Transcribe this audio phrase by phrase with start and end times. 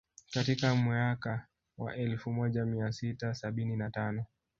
[0.33, 1.47] Katika mweaka
[1.77, 4.25] wa elfu moja mia sita sabini na tano